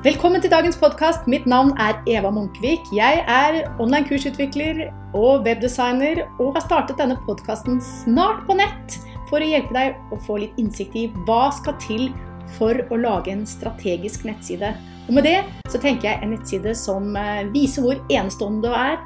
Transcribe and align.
Velkommen 0.00 0.40
til 0.40 0.48
dagens 0.48 0.78
podkast. 0.80 1.26
Mitt 1.28 1.44
navn 1.44 1.74
er 1.76 1.98
Eva 2.08 2.30
Munkvik. 2.32 2.86
Jeg 2.96 3.18
er 3.28 3.58
online-kursutvikler 3.84 4.86
og 5.12 5.42
webdesigner 5.44 6.22
og 6.40 6.54
har 6.54 6.64
startet 6.64 6.96
denne 6.96 7.18
podkasten 7.26 7.76
snart 7.84 8.46
på 8.48 8.56
nett 8.56 8.96
for 9.28 9.44
å 9.44 9.50
hjelpe 9.50 9.76
deg 9.76 9.98
å 10.08 10.16
få 10.24 10.38
litt 10.40 10.56
innsikt 10.56 10.96
i 10.96 11.02
hva 11.28 11.50
skal 11.52 11.76
til 11.84 12.06
for 12.56 12.80
å 12.80 13.00
lage 13.02 13.34
en 13.34 13.44
strategisk 13.44 14.24
nettside. 14.24 14.72
Og 15.10 15.18
med 15.18 15.28
det 15.28 15.36
så 15.68 15.76
tenker 15.76 16.08
jeg 16.08 16.24
en 16.24 16.32
nettside 16.32 16.72
som 16.80 17.12
eh, 17.20 17.44
viser 17.52 17.84
hvor 17.84 18.00
enestående 18.08 18.70
du 18.70 18.80
er, 18.80 18.96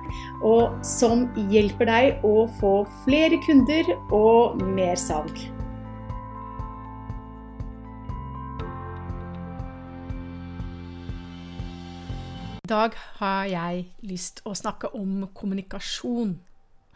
og 0.46 0.78
som 0.86 1.26
hjelper 1.50 1.90
deg 1.90 2.22
å 2.22 2.46
få 2.62 2.76
flere 3.02 3.42
kunder 3.48 3.96
og 4.14 4.62
mer 4.78 4.94
salg. 4.94 5.42
I 12.64 12.68
dag 12.70 12.94
har 13.18 13.44
jeg 13.44 13.80
lyst 14.08 14.38
å 14.48 14.54
snakke 14.56 14.88
om 14.96 15.26
kommunikasjon. 15.36 16.30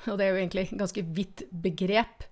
Og 0.08 0.14
det 0.16 0.24
er 0.24 0.30
jo 0.30 0.38
egentlig 0.38 0.62
et 0.64 0.78
ganske 0.80 1.02
vidt 1.12 1.42
begrep. 1.52 2.24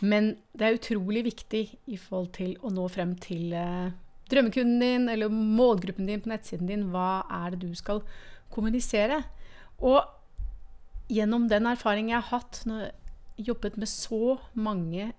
Men 0.00 0.30
det 0.56 0.64
er 0.64 0.78
utrolig 0.78 1.26
viktig 1.26 1.60
i 1.92 1.98
forhold 2.00 2.30
til 2.38 2.54
å 2.64 2.72
nå 2.72 2.86
frem 2.94 3.12
til 3.20 3.52
eh, 3.52 3.92
drømmekunden 4.32 4.80
din 4.80 5.04
eller 5.12 5.28
målgruppen 5.28 6.08
din 6.08 6.24
på 6.24 6.32
nettsiden 6.32 6.72
din. 6.72 6.88
Hva 6.94 7.26
er 7.42 7.52
det 7.52 7.60
du 7.66 7.76
skal 7.76 8.00
kommunisere? 8.56 9.20
Og 9.84 10.00
gjennom 11.12 11.50
den 11.52 11.68
erfaringen 11.68 12.14
jeg 12.14 12.24
har 12.24 12.38
hatt 12.38 12.64
når 12.64 12.86
jeg 12.86 12.90
har 13.36 13.52
jobbet 13.52 13.78
med 13.84 13.92
så 13.92 14.38
mange 14.56 15.12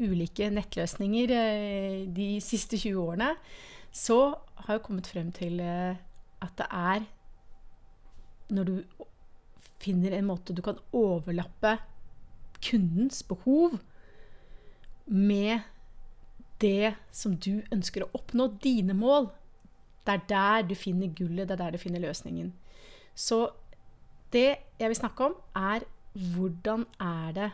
ulike 0.00 0.48
nettløsninger 0.56 1.36
eh, 1.36 2.02
de 2.16 2.32
siste 2.40 2.80
20 2.80 2.96
årene, 3.04 3.34
så 3.92 4.38
har 4.64 4.78
jeg 4.78 4.86
kommet 4.88 5.12
frem 5.12 5.28
til 5.36 5.60
eh, 5.60 6.05
at 6.46 6.56
det 6.58 6.66
er 6.70 7.06
når 8.56 8.70
du 8.70 9.04
finner 9.82 10.14
en 10.16 10.28
måte 10.28 10.54
du 10.54 10.62
kan 10.64 10.78
overlappe 10.96 11.76
kundens 12.64 13.22
behov 13.26 13.78
med 15.06 15.60
det 16.60 16.94
som 17.12 17.36
du 17.36 17.60
ønsker 17.72 18.04
å 18.04 18.10
oppnå, 18.16 18.48
dine 18.62 18.94
mål. 18.96 19.28
Det 20.06 20.14
er 20.14 20.24
der 20.30 20.66
du 20.70 20.74
finner 20.78 21.12
gullet, 21.12 21.48
det 21.48 21.56
er 21.56 21.64
der 21.64 21.76
du 21.76 21.82
finner 21.82 22.02
løsningen. 22.02 22.52
Så 23.14 23.50
det 24.32 24.48
jeg 24.80 24.88
vil 24.88 24.98
snakke 24.98 25.30
om, 25.30 25.36
er 25.54 25.84
hvordan 26.16 26.86
er 27.00 27.32
det 27.36 27.50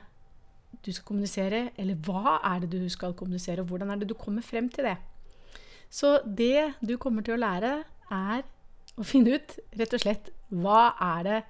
du 0.87 0.93
skal 0.93 1.07
kommunisere, 1.11 1.63
eller 1.79 1.99
hva 2.07 2.39
er 2.55 2.63
det 2.63 2.73
du 2.73 2.89
skal 2.91 3.15
kommunisere, 3.15 3.63
og 3.63 3.71
hvordan 3.71 3.91
er 3.91 4.03
det 4.03 4.09
du 4.11 4.15
kommer 4.19 4.43
frem 4.43 4.71
til 4.73 4.87
det. 4.87 4.97
Så 5.91 6.21
det 6.25 6.75
du 6.81 6.97
kommer 6.97 7.27
til 7.27 7.37
å 7.37 7.43
lære, 7.43 7.83
er 8.13 8.47
og 8.99 9.09
finne 9.09 9.39
ut 9.39 9.55
rett 9.79 9.95
og 9.97 10.03
slett 10.03 10.33
hva 10.53 10.93
er 11.01 11.29
det 11.29 11.43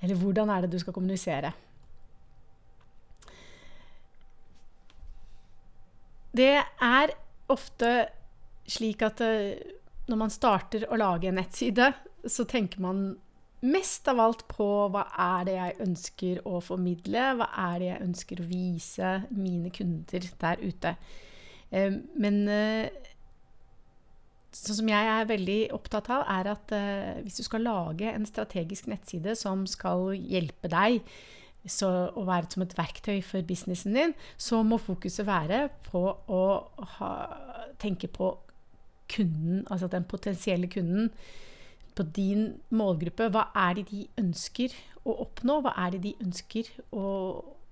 Eller 0.00 0.16
hvordan 0.16 0.48
er 0.48 0.62
det 0.64 0.70
du 0.72 0.78
skal 0.80 0.94
kommunisere. 0.96 1.50
Det 6.32 6.54
er 6.56 7.10
ofte 7.52 7.90
slik 8.70 9.02
at 9.04 9.20
eh, 9.20 9.58
når 10.08 10.20
man 10.22 10.32
starter 10.32 10.86
å 10.88 10.96
lage 10.96 11.28
en 11.28 11.36
nettside, 11.36 11.90
så 12.24 12.46
tenker 12.48 12.80
man 12.80 13.02
mest 13.60 14.08
av 14.08 14.20
alt 14.24 14.46
på 14.48 14.66
hva 14.92 15.04
er 15.20 15.44
det 15.48 15.56
jeg 15.58 15.78
ønsker 15.84 16.40
å 16.48 16.62
formidle, 16.64 17.26
hva 17.36 17.50
er 17.66 17.74
det 17.82 17.90
jeg 17.90 18.04
ønsker 18.06 18.40
å 18.40 18.48
vise 18.48 19.12
mine 19.36 19.72
kunder 19.74 20.30
der 20.40 20.64
ute. 20.64 20.94
Eh, 21.70 21.92
men 22.16 22.40
eh, 22.48 23.09
sånn 24.56 24.80
som 24.80 24.88
jeg 24.90 25.10
er 25.14 25.28
veldig 25.30 25.58
opptatt 25.76 26.08
av, 26.12 26.24
er 26.30 26.50
at 26.52 26.72
eh, 26.74 27.20
hvis 27.24 27.40
du 27.40 27.44
skal 27.46 27.66
lage 27.66 28.10
en 28.10 28.26
strategisk 28.26 28.88
nettside 28.90 29.36
som 29.38 29.66
skal 29.70 30.10
hjelpe 30.16 30.70
deg 30.72 31.00
så, 31.68 31.90
å 32.16 32.24
være 32.24 32.48
som 32.52 32.64
et 32.64 32.76
verktøy 32.78 33.20
for 33.26 33.44
businessen 33.46 33.96
din, 33.96 34.14
så 34.40 34.62
må 34.66 34.80
fokuset 34.80 35.26
være 35.28 35.66
på 35.90 36.02
å 36.32 36.42
ha, 36.96 37.10
tenke 37.82 38.08
på 38.08 38.32
kunden, 39.10 39.64
altså 39.68 39.90
den 39.90 40.06
potensielle 40.08 40.70
kunden, 40.70 41.10
på 41.98 42.06
din 42.16 42.54
målgruppe. 42.72 43.28
Hva 43.34 43.48
er 43.66 43.80
det 43.80 43.88
de 43.90 44.04
ønsker 44.22 44.74
å 45.04 45.18
oppnå? 45.26 45.58
Hva 45.64 45.74
er 45.84 45.96
det 45.96 46.04
de 46.06 46.14
ønsker 46.22 46.70
å, 46.96 47.04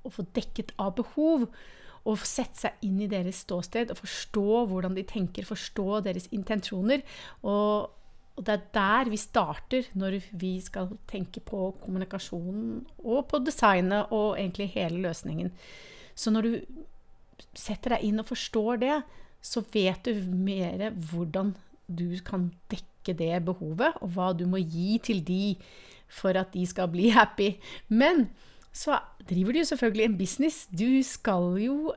å 0.04 0.12
få 0.12 0.26
dekket 0.36 0.74
av 0.82 0.96
behov? 0.98 1.46
Og 2.08 2.24
sette 2.24 2.62
seg 2.64 2.86
inn 2.86 3.02
i 3.04 3.10
deres 3.10 3.42
ståsted 3.44 3.92
og 3.92 4.00
forstå 4.00 4.64
hvordan 4.70 4.96
de 4.96 5.04
tenker, 5.08 5.46
forstå 5.48 6.00
deres 6.06 6.28
intensjoner. 6.34 7.04
Og, 7.42 7.90
og, 8.36 8.42
det 8.46 8.54
er 8.54 8.66
der 8.74 9.12
vi 9.12 9.20
starter 9.20 9.90
når 9.98 10.20
vi 10.40 10.54
skal 10.64 10.94
tenke 11.10 11.42
på 11.44 11.72
kommunikasjonen 11.82 12.80
og 13.04 13.26
på 13.30 13.42
designet 13.44 14.14
og 14.14 14.38
egentlig 14.38 14.70
hele 14.76 15.02
løsningen. 15.04 15.52
Så 16.18 16.32
når 16.34 16.48
du 16.48 16.52
setter 17.54 17.96
deg 17.96 18.08
inn 18.08 18.22
og 18.22 18.30
forstår 18.30 18.80
det, 18.82 19.00
så 19.44 19.62
vet 19.72 20.08
du 20.08 20.24
mer 20.32 20.88
hvordan 21.12 21.54
du 21.86 22.10
kan 22.24 22.50
dekke 22.72 23.14
det 23.16 23.38
behovet, 23.46 23.94
og 24.02 24.10
hva 24.16 24.32
du 24.36 24.44
må 24.50 24.60
gi 24.60 24.98
til 25.00 25.22
de 25.24 25.54
for 26.08 26.36
at 26.36 26.52
de 26.52 26.64
skal 26.68 26.88
bli 26.92 27.08
happy. 27.14 27.54
Men 27.88 28.28
så 28.78 28.98
driver 29.26 29.52
du 29.52 29.58
jo 29.62 29.68
selvfølgelig 29.72 30.04
en 30.04 30.18
business. 30.18 30.66
Du 30.70 31.02
skal 31.02 31.56
jo 31.62 31.94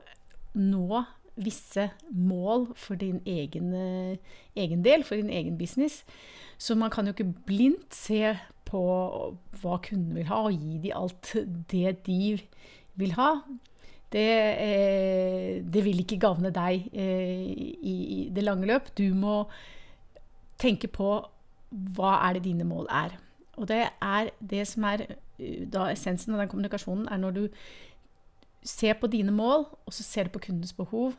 nå 0.58 1.02
visse 1.36 1.90
mål 2.10 2.66
for 2.76 2.98
din 2.98 3.20
egen, 3.26 3.72
eh, 3.74 4.16
egen, 4.56 4.84
del, 4.84 5.04
for 5.04 5.14
din 5.14 5.30
egen 5.30 5.58
business. 5.58 6.04
Så 6.58 6.74
man 6.74 6.90
kan 6.90 7.06
jo 7.06 7.14
ikke 7.14 7.34
blindt 7.46 7.94
se 7.94 8.34
på 8.64 8.82
hva 9.62 9.78
kunden 9.84 10.16
vil 10.16 10.26
ha, 10.26 10.42
og 10.48 10.58
gi 10.58 10.78
dem 10.82 10.96
alt 10.96 11.34
det 11.70 12.06
de 12.06 12.38
vil 12.94 13.14
ha. 13.16 13.30
Det, 14.12 14.28
eh, 14.66 15.62
det 15.64 15.84
vil 15.84 16.02
ikke 16.02 16.20
gagne 16.20 16.50
deg 16.52 16.90
eh, 16.92 17.46
i, 17.48 17.96
i 18.16 18.28
det 18.34 18.44
lange 18.44 18.66
løp. 18.66 18.90
Du 18.98 19.14
må 19.14 19.46
tenke 20.58 20.88
på 20.88 21.14
hva 21.96 22.16
er 22.26 22.36
det 22.36 22.44
dine 22.44 22.66
mål 22.68 22.90
er. 22.90 23.16
Og 23.56 23.68
det 23.68 23.86
er 24.02 24.32
det 24.40 24.66
som 24.68 24.84
er 24.84 25.06
da 25.72 25.88
essensen 25.92 26.34
av 26.34 26.42
den 26.42 26.50
kommunikasjonen, 26.52 27.08
er 27.08 27.20
når 27.22 27.36
du 27.36 27.42
ser 28.62 28.94
på 29.00 29.10
dine 29.10 29.34
mål, 29.34 29.66
og 29.86 29.94
så 29.94 30.04
ser 30.06 30.28
du 30.28 30.36
på 30.36 30.44
kundens 30.46 30.74
behov, 30.76 31.14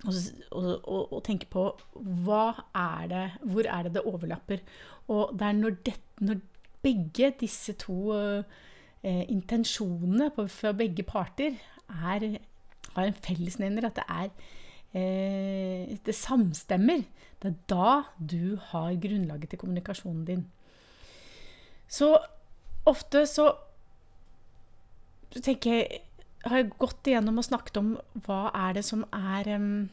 og, 0.00 0.14
og, 0.56 0.68
og, 0.88 1.12
og 1.12 1.24
tenker 1.26 1.50
på 1.52 1.64
er 2.00 3.10
det, 3.10 3.24
hvor 3.42 3.66
er 3.68 3.84
det 3.84 3.94
det 3.98 4.06
overlapper. 4.08 4.62
Og 5.12 5.34
det 5.36 5.46
er 5.46 5.58
når, 5.58 5.76
det, 5.86 5.96
når 6.24 6.40
begge 6.82 7.32
disse 7.40 7.74
to 7.80 8.14
eh, 8.16 9.24
intensjonene 9.28 10.30
på, 10.36 10.46
fra 10.48 10.72
begge 10.76 11.04
parter 11.04 11.58
er, 11.90 12.38
har 12.94 13.10
en 13.10 13.20
fellesnevner, 13.26 13.90
at 13.90 14.00
det 14.00 14.06
er 14.08 14.30
eh, 14.96 15.98
det 16.06 16.16
samstemmer, 16.16 17.04
det 17.42 17.52
er 17.52 17.60
da 17.68 17.92
du 18.16 18.56
har 18.70 18.96
grunnlaget 19.00 19.52
til 19.52 19.60
kommunikasjonen 19.60 20.24
din. 20.28 20.46
Så 21.90 22.14
ofte 22.90 23.24
så 23.30 23.48
tenker 25.38 25.76
jeg 25.76 26.04
har 26.46 26.62
jeg 26.62 26.72
gått 26.80 27.08
igjennom 27.10 27.40
og 27.40 27.44
snakket 27.46 27.78
om 27.80 27.88
hva 28.24 28.48
er 28.56 28.78
det 28.78 28.84
som 28.86 29.02
er 29.12 29.50
um, 29.60 29.88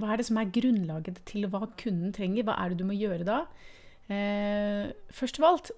Hva 0.00 0.12
er 0.12 0.20
det 0.20 0.26
som 0.28 0.40
er 0.40 0.52
grunnlaget 0.52 1.20
til 1.28 1.46
hva 1.52 1.66
kunden 1.80 2.12
trenger? 2.16 2.44
Hva 2.48 2.56
er 2.60 2.72
det 2.72 2.80
du 2.80 2.86
må 2.88 2.96
gjøre 2.96 3.24
da? 3.28 3.42
Eh, 4.10 4.90
først 5.12 5.38
av 5.40 5.46
alt 5.50 5.70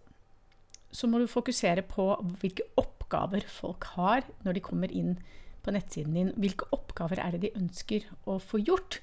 så 0.92 1.08
må 1.08 1.18
du 1.18 1.26
fokusere 1.30 1.82
på 1.88 2.06
hvilke 2.40 2.66
oppgaver 2.80 3.44
folk 3.50 3.88
har 3.96 4.22
når 4.44 4.56
de 4.56 4.64
kommer 4.64 4.92
inn 4.94 5.16
på 5.64 5.74
nettsiden 5.74 6.14
din. 6.16 6.30
Hvilke 6.38 6.68
oppgaver 6.74 7.20
er 7.22 7.34
det 7.34 7.42
de 7.46 7.56
ønsker 7.58 8.06
å 8.30 8.38
få 8.42 8.60
gjort? 8.62 9.00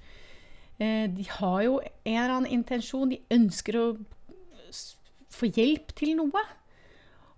Eh, 0.79 1.07
de 1.11 1.27
har 1.39 1.59
jo 1.65 1.79
en 1.81 2.15
eller 2.15 2.35
annen 2.37 2.55
intensjon. 2.59 3.11
De 3.11 3.19
ønsker 3.35 3.79
å 3.79 3.87
få 5.33 5.51
hjelp 5.51 5.91
til 5.99 6.15
noe. 6.19 6.45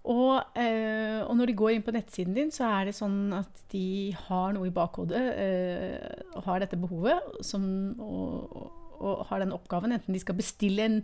Og, 0.01 0.41
eh, 0.57 1.21
og, 1.21 1.35
når 1.37 1.51
de 1.51 1.57
går 1.57 1.75
inn 1.75 1.83
på 1.85 1.93
nettsiden 1.93 2.33
din, 2.33 2.49
så 2.53 2.65
er 2.79 2.89
det 2.89 2.97
sånn 2.97 3.33
at 3.37 3.65
de 3.69 4.13
har 4.27 4.55
noe 4.55 4.69
i 4.71 4.73
bakhodet 4.73 5.21
eh, 5.37 6.23
og 6.33 6.47
har 6.47 6.63
dette 6.63 6.79
behovet 6.81 7.43
som, 7.45 7.63
og, 8.01 8.55
og, 8.97 9.27
har 9.29 9.43
den 9.43 9.53
oppgaven. 9.53 9.93
Enten 9.93 10.17
de 10.17 10.21
skal 10.23 10.39
bestille 10.39 10.87
en 10.87 10.97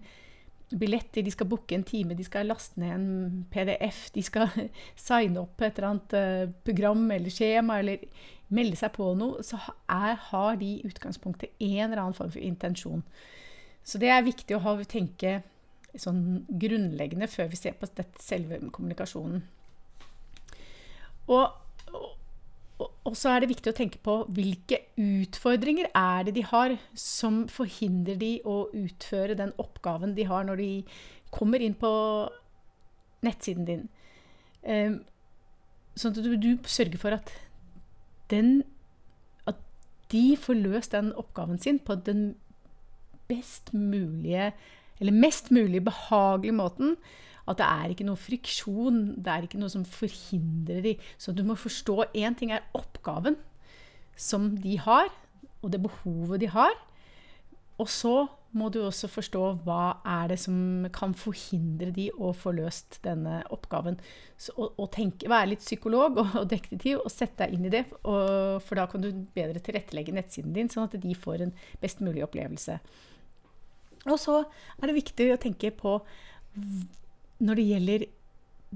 billett, 0.67 1.13
de 1.13 1.31
skal 1.31 1.47
booke 1.47 1.77
en 1.77 1.85
time, 1.87 2.17
de 2.17 2.25
skal 2.25 2.49
laste 2.49 2.81
ned 2.81 2.95
en 2.95 3.45
PDF, 3.53 4.07
de 4.17 4.23
skal 4.25 4.49
signe 5.07 5.45
opp 5.45 5.61
et 5.61 5.77
eller 5.77 5.91
annet 5.91 6.17
eh, 6.17 6.55
program 6.65 7.05
eller 7.13 7.33
skjema 7.33 7.77
eller 7.83 8.01
melde 8.57 8.79
seg 8.79 8.95
på 8.95 9.11
noe, 9.19 9.45
så 9.45 9.59
er, 9.91 10.17
har 10.31 10.57
de 10.57 10.73
i 10.73 10.87
utgangspunktet 10.87 11.53
en 11.59 11.91
eller 11.91 12.01
annen 12.01 12.17
form 12.17 12.33
for 12.33 12.41
intensjon. 12.41 13.05
Så 13.87 14.01
det 14.01 14.09
er 14.11 14.25
viktig 14.25 14.57
å 14.57 14.63
ha, 14.65 14.73
tenke 14.89 15.37
sånn 16.01 16.45
grunnleggende 16.49 17.29
før 17.31 17.49
vi 17.51 17.59
ser 17.59 17.77
på 17.77 17.89
dette 17.89 18.21
selve 18.23 18.59
kommunikasjonen. 18.73 19.43
Og, 21.27 21.51
og, 21.91 22.87
og 23.07 23.17
så 23.17 23.33
er 23.33 23.43
det 23.43 23.51
viktig 23.51 23.73
å 23.73 23.77
tenke 23.77 23.99
på 24.03 24.21
hvilke 24.35 24.79
utfordringer 25.01 25.89
er 25.91 26.27
det 26.27 26.37
de 26.37 26.45
har 26.47 26.77
som 26.97 27.43
forhindrer 27.51 28.19
de 28.21 28.31
å 28.47 28.67
utføre 28.75 29.35
den 29.39 29.53
oppgaven 29.61 30.15
de 30.17 30.27
har 30.29 30.47
når 30.47 30.63
de 30.63 30.71
kommer 31.33 31.63
inn 31.63 31.75
på 31.77 31.91
nettsiden 33.25 33.67
din. 33.67 33.85
Um, 34.63 35.01
sånn 35.97 36.15
at 36.15 36.23
du, 36.23 36.33
du, 36.39 36.51
sørger 36.67 36.99
for 37.01 37.15
at 37.15 37.31
den 38.31 38.65
At 39.47 39.59
de 40.11 40.35
får 40.35 40.57
løst 40.59 40.91
den 40.91 41.13
oppgaven 41.15 41.59
sin 41.61 41.79
på 41.79 41.95
den 42.07 42.35
best 43.27 43.71
mulige 43.73 44.51
eller 44.99 45.15
mest 45.15 45.51
mulig 45.53 45.83
behagelig 45.85 46.55
måten. 46.57 46.95
At 47.47 47.61
det 47.61 47.67
er 47.67 47.93
ikke 47.93 48.07
noe 48.07 48.19
friksjon, 48.19 48.97
det 49.23 49.31
er 49.31 49.45
ikke 49.47 49.61
noe 49.61 49.71
som 49.71 49.85
forhindrer 49.87 50.81
de. 50.83 50.97
Så 51.17 51.31
du 51.31 51.45
må 51.47 51.55
forstå 51.55 52.09
én 52.11 52.35
ting 52.37 52.51
er 52.51 52.65
oppgaven 52.75 53.39
som 54.17 54.55
de 54.59 54.75
har, 54.81 55.07
og 55.61 55.71
det 55.71 55.79
behovet 55.83 56.41
de 56.43 56.51
har. 56.51 56.75
Og 57.77 57.89
så 57.93 58.25
må 58.57 58.69
du 58.73 58.79
også 58.81 59.09
forstå 59.11 59.41
hva 59.65 59.99
er 60.07 60.31
det 60.31 60.37
som 60.41 60.87
kan 60.95 61.13
forhindre 61.17 61.91
de 61.93 62.07
å 62.15 62.31
få 62.35 62.53
løst 62.57 62.99
denne 63.05 63.41
oppgaven. 63.53 63.99
Så, 64.39 64.55
og, 64.55 64.73
og 64.81 64.89
tenke, 64.95 65.29
Være 65.29 65.51
litt 65.51 65.65
psykolog 65.65 66.17
og, 66.17 66.31
og, 66.41 66.47
detektiv 66.49 67.03
og 67.03 67.11
sette 67.13 67.45
deg 67.45 67.57
inn 67.57 67.67
i 67.69 67.73
det. 67.73 67.83
Og, 68.01 68.57
for 68.65 68.79
da 68.79 68.87
kan 68.89 69.03
du 69.03 69.11
bedre 69.35 69.61
tilrettelegge 69.63 70.15
nettsiden 70.15 70.55
din, 70.55 70.71
sånn 70.73 70.87
at 70.87 70.97
de 71.03 71.17
får 71.17 71.45
en 71.45 71.53
best 71.83 72.01
mulig 72.03 72.25
opplevelse. 72.25 72.79
Og 74.05 74.19
så 74.21 74.43
er 74.43 74.89
det 74.89 74.99
viktig 74.99 75.31
å 75.33 75.41
tenke 75.41 75.73
på 75.75 75.97
når 77.43 77.59
det 77.59 77.67
gjelder 77.71 78.05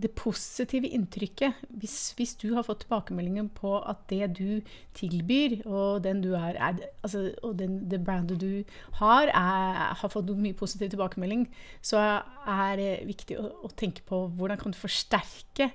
det 0.01 0.11
positive 0.15 0.87
inntrykket 0.87 1.65
hvis, 1.81 2.13
hvis, 2.15 2.35
du 2.39 2.53
har 2.55 2.63
fått 2.63 2.85
tilbakemeldingen 2.85 3.49
på 3.51 3.73
at 3.79 4.05
det 4.09 4.29
du 4.37 4.61
tilbyr, 4.95 5.57
og 5.67 6.03
den 6.05 6.21
du 6.23 6.31
er, 6.37 6.55
er 6.55 6.79
altså, 7.03 7.31
og 7.43 7.57
den, 7.59 7.89
det 7.91 7.99
brandet 8.05 8.39
du 8.39 8.63
har, 9.01 9.27
er, 9.27 9.91
har 9.99 10.13
fått 10.13 10.31
mye 10.37 10.55
positiv 10.55 10.93
tilbakemelding, 10.93 11.49
så 11.83 11.99
er 12.47 12.75
det 12.79 12.91
viktig 13.09 13.39
å, 13.41 13.49
å 13.67 13.73
tenke 13.75 14.05
på 14.07 14.23
hvordan 14.37 14.61
kan 14.61 14.71
du 14.71 14.79
forsterke 14.79 15.71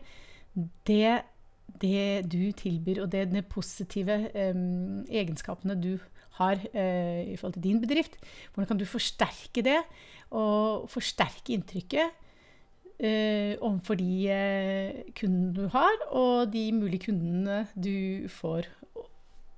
det, 0.89 1.21
det 1.83 2.25
du 2.33 2.41
tilbyr, 2.57 3.05
og 3.05 3.13
det, 3.13 3.27
de 3.35 3.45
positive 3.45 4.23
um, 4.33 5.05
egenskapene 5.13 5.77
du 5.77 5.97
har 5.99 6.13
uh, 6.43 7.23
i 7.25 7.37
forhold 7.39 7.57
til 7.57 7.67
din 7.71 7.81
bedrift. 7.81 8.19
Hvordan 8.53 8.69
kan 8.73 8.81
du 8.81 8.87
forsterke 8.89 9.65
det, 9.65 9.81
og 10.31 10.91
forsterke 10.91 11.55
inntrykket? 11.55 12.23
eh, 12.99 13.57
overfor 13.61 13.99
de 14.01 14.29
eh, 14.33 15.05
kundene 15.17 15.55
du 15.57 15.69
har, 15.73 16.03
og 16.11 16.53
de 16.53 16.65
mulige 16.73 17.07
kundene 17.09 17.67
du 17.75 18.29
får. 18.33 18.69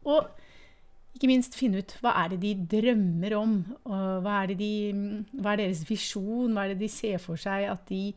Og, 0.04 0.28
ikke 1.14 1.30
minst 1.32 1.56
finne 1.58 1.80
ut 1.82 1.96
hva 2.02 2.12
er 2.20 2.34
det 2.34 2.38
de 2.44 2.78
drømmer 2.78 3.34
om. 3.34 3.54
Hva 3.82 4.36
er, 4.44 4.52
de, 4.54 4.72
hva 5.34 5.56
er, 5.56 5.64
deres 5.64 5.80
visjon? 5.88 6.52
Hva 6.54 6.66
er 6.66 6.74
det 6.74 6.84
de 6.84 6.90
ser 6.92 7.18
for 7.18 7.40
seg 7.40 7.66
at 7.66 7.88
de, 7.88 8.12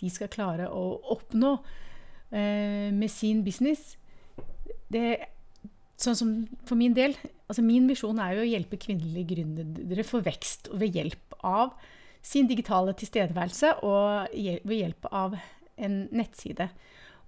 de 0.00 0.08
skal 0.12 0.30
klare 0.32 0.70
å 0.72 0.86
oppnå 1.12 1.50
eh, 2.32 2.88
med 2.96 3.12
sin 3.12 3.42
business? 3.44 3.98
Det, 4.88 5.04
sånn 6.00 6.18
som 6.18 6.32
for 6.68 6.78
min 6.78 6.94
del 6.96 7.14
altså 7.46 7.62
Min 7.62 7.86
visjon 7.86 8.18
er 8.20 8.34
jo 8.34 8.42
å 8.42 8.48
hjelpe 8.48 8.78
kvinnelige 8.82 9.36
gründere 9.36 10.04
for 10.06 10.24
vekst 10.26 10.66
ved 10.74 10.96
hjelp 10.98 11.36
av 11.46 11.76
sin 12.26 12.48
digitale 12.50 12.90
tilstedeværelse 12.98 13.76
og 13.86 14.32
ved 14.34 14.74
hjelp 14.74 15.06
av 15.14 15.36
en 15.78 15.94
nettside. 16.10 16.66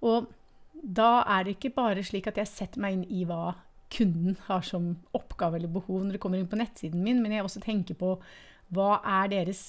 Og 0.03 0.26
da 0.82 1.23
er 1.37 1.47
det 1.47 1.55
ikke 1.55 1.76
bare 1.76 2.03
slik 2.06 2.26
at 2.31 2.41
jeg 2.41 2.50
setter 2.50 2.82
meg 2.82 2.97
inn 2.97 3.06
i 3.06 3.23
hva 3.29 3.55
kunden 3.94 4.37
har 4.49 4.65
som 4.67 4.91
oppgave 5.17 5.59
eller 5.59 5.70
behov 5.73 6.03
når 6.03 6.17
det 6.17 6.23
kommer 6.23 6.41
inn 6.41 6.50
på 6.50 6.59
nettsiden 6.59 7.05
min, 7.05 7.23
men 7.23 7.37
jeg 7.37 7.47
også 7.47 7.62
tenker 7.65 7.97
på 7.99 8.17
hva 8.75 8.99
er 9.23 9.31
deres 9.32 9.62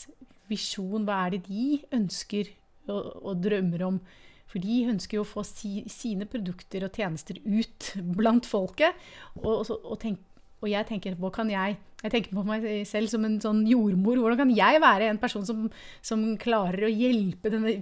visjon, 0.49 1.05
hva 1.05 1.27
er 1.27 1.37
det 1.37 1.45
de 1.45 1.79
ønsker 1.95 2.49
og, 2.89 3.13
og 3.21 3.43
drømmer 3.45 3.85
om. 3.85 4.01
For 4.49 4.61
de 4.63 4.79
ønsker 4.89 5.19
jo 5.19 5.25
å 5.25 5.29
få 5.29 5.43
si, 5.45 5.83
sine 5.91 6.25
produkter 6.29 6.85
og 6.87 6.97
tjenester 6.97 7.37
ut 7.45 7.91
blant 8.17 8.49
folket. 8.49 8.97
Og, 9.41 9.61
og, 9.61 9.75
og 9.77 10.01
tenk, 10.01 10.23
og 10.59 10.67
jeg 10.71 10.87
tenker 10.89 11.15
hva 11.19 11.31
kan 11.31 11.47
jeg 11.51 11.77
Jeg 11.99 12.11
tenker 12.13 12.35
på 12.35 12.45
meg 12.47 12.65
selv 12.87 13.11
som 13.11 13.25
en 13.27 13.33
sånn 13.43 13.65
jordmor. 13.67 14.21
Hvordan 14.21 14.39
kan 14.39 14.51
jeg 14.55 14.79
være 14.79 15.09
en 15.11 15.17
person 15.19 15.43
som, 15.43 15.65
som 15.99 16.21
klarer 16.39 16.85
å 16.87 16.91
hjelpe 16.91 17.51
denne, 17.51 17.73